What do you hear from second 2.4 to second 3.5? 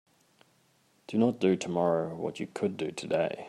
could do today.